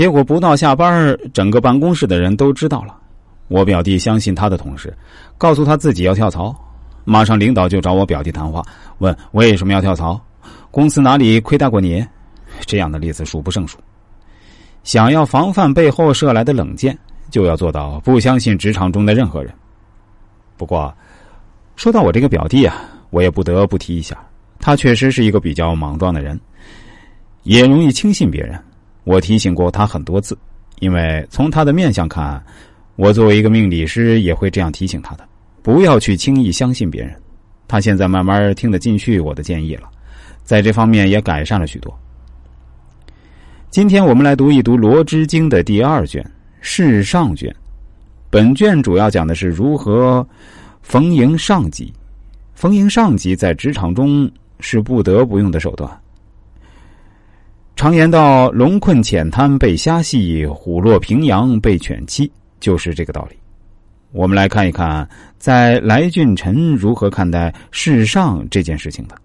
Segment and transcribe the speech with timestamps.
[0.00, 2.96] 结果不到下班，整个办公室的人都知道了。
[3.48, 4.96] 我表弟相信他的同事，
[5.36, 6.56] 告诉他自己要跳槽。
[7.04, 8.64] 马上领导就找我表弟谈话，
[8.96, 10.18] 问为什么要跳槽，
[10.70, 12.02] 公司哪里亏待过你？
[12.60, 13.76] 这样的例子数不胜数。
[14.84, 16.98] 想要防范背后射来的冷箭，
[17.28, 19.52] 就要做到不相信职场中的任何人。
[20.56, 20.90] 不过，
[21.76, 22.74] 说到我这个表弟啊，
[23.10, 24.16] 我也不得不提一下，
[24.58, 26.40] 他确实是一个比较莽撞的人，
[27.42, 28.58] 也容易轻信别人。
[29.04, 30.36] 我提醒过他很多次，
[30.78, 32.42] 因为从他的面相看，
[32.96, 35.26] 我作为一个命理师也会这样提醒他的，
[35.62, 37.14] 不要去轻易相信别人。
[37.66, 39.88] 他现在慢慢听得进去我的建议了，
[40.42, 41.96] 在这方面也改善了许多。
[43.70, 46.22] 今天我们来读一读《罗织经》的第二卷
[46.60, 47.48] 《世上卷》，
[48.28, 50.26] 本卷主要讲的是如何
[50.82, 51.92] 逢迎上级。
[52.54, 55.88] 逢迎上级在职场中是不得不用的手段。
[57.80, 63.36] 常言道：“龙困浅滩被虾戏，虎落平阳被犬欺”，就是这个道理。
[64.12, 69.16] 我们来看一看，在来俊臣如何看待世上这件事情的。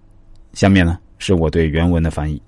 [0.54, 2.42] 下面呢，是我对原文的翻译。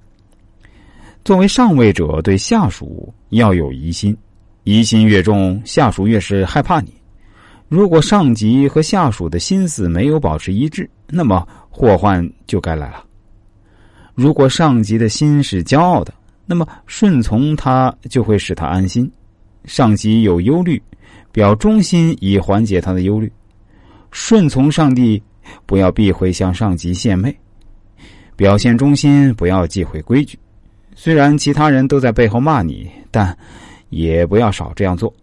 [1.26, 4.16] 作为上位者，对下属要有疑心，
[4.64, 6.94] 疑心越重，下属越是害怕你。
[7.68, 13.04] 如果上级和下属的心思没有保持一致，那么祸患就该来了。
[14.18, 16.12] 如果上级的心是骄傲的，
[16.48, 19.06] 那么顺从他就会使他安心；
[19.66, 20.82] 上级有忧虑，
[21.32, 23.32] 表忠心以缓解他的忧虑。
[24.10, 25.22] 顺从上帝，
[25.68, 27.38] 不要避讳向上级献媚，
[28.36, 30.36] 表现忠心，不要忌讳规矩。
[30.96, 33.38] 虽然其他人都在背后骂你，但
[33.90, 35.14] 也不要少这样做。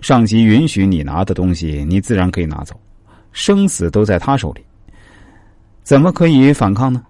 [0.00, 2.80] 上级允许你拿的东西，你自然可以拿走，
[3.32, 4.60] 生死都在他手里，
[5.82, 7.02] 怎么可以反抗呢？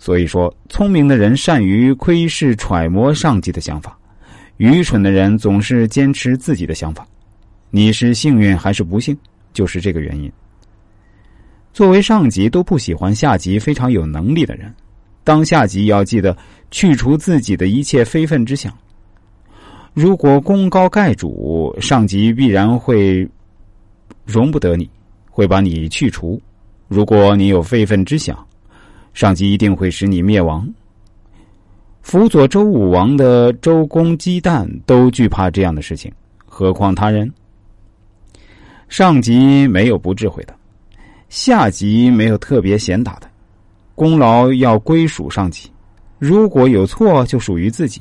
[0.00, 3.96] 所以说，聪明的人善于窥视、揣摩上级的想法，
[4.56, 7.06] 愚蠢的人总是坚持自己的想法。
[7.70, 9.14] 你是幸运还是不幸，
[9.52, 10.32] 就是这个原因。
[11.74, 14.74] 作为上级，都不喜欢下级非常有能力的人。
[15.22, 16.34] 当下级要记得
[16.70, 18.74] 去除自己的一切非分之想。
[19.92, 23.28] 如果功高盖主，上级必然会
[24.24, 24.88] 容不得你，
[25.28, 26.40] 会把你去除。
[26.88, 28.34] 如果你有非分之想，
[29.12, 30.68] 上级一定会使你灭亡。
[32.02, 36.10] 辅佐周武王的周公姬旦都惧怕这样的事情，
[36.46, 37.30] 何况他人？
[38.88, 40.54] 上级没有不智慧的，
[41.28, 43.28] 下级没有特别贤达的。
[43.94, 45.70] 功劳要归属上级，
[46.18, 48.00] 如果有错就属于自己，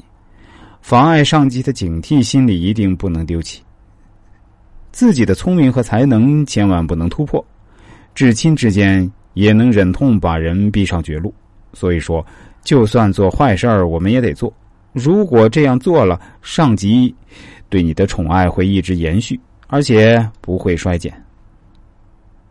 [0.81, 3.61] 妨碍上级的警惕心理一定不能丢弃。
[4.91, 7.45] 自己的聪明和才能千万不能突破，
[8.15, 11.34] 至亲之间也能忍痛把人逼上绝路。
[11.73, 12.25] 所以说，
[12.63, 14.51] 就算做坏事儿，我们也得做。
[14.91, 17.13] 如果这样做了，上级
[17.69, 21.13] 对你的宠爱会一直延续，而且不会衰减。